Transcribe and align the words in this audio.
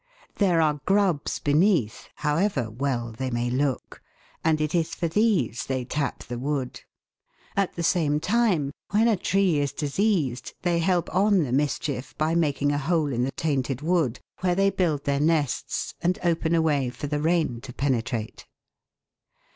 There 0.37 0.61
are 0.61 0.81
grubs 0.87 1.37
beneath, 1.37 2.09
however 2.15 2.71
well 2.71 3.11
they 3.15 3.29
may 3.29 3.51
look, 3.51 4.01
and 4.43 4.59
it 4.59 4.73
is 4.73 4.95
for 4.95 5.07
these 5.07 5.67
they 5.67 5.85
tap 5.85 6.23
the 6.23 6.39
wood. 6.39 6.81
At 7.55 7.73
the 7.75 7.83
same 7.83 8.19
time, 8.19 8.71
when 8.89 9.07
a 9.07 9.15
tree 9.15 9.59
is 9.59 9.71
diseased, 9.71 10.55
they 10.63 10.79
help 10.79 11.13
on 11.13 11.43
the 11.43 11.51
mischief 11.51 12.17
by 12.17 12.33
making 12.33 12.71
a 12.71 12.79
hole 12.79 13.13
in 13.13 13.25
the 13.25 13.31
tainted 13.33 13.83
wood, 13.83 14.19
where 14.39 14.55
they 14.55 14.71
build 14.71 15.03
their 15.03 15.19
nests 15.19 15.93
and 16.01 16.17
open 16.23 16.55
a 16.55 16.63
way 16.63 16.89
for 16.89 17.05
the 17.05 17.21
rain 17.21 17.61
to 17.61 17.71
penetrate. 17.71 18.47